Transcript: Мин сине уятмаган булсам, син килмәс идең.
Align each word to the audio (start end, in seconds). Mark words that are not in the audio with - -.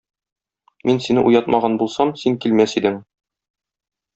Мин 0.89 1.01
сине 1.07 1.23
уятмаган 1.31 1.77
булсам, 1.81 2.15
син 2.23 2.41
килмәс 2.47 2.77
идең. 2.83 2.99